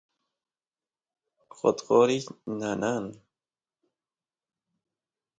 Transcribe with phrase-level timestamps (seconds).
[1.57, 2.19] qotqoriy
[2.59, 3.05] nanan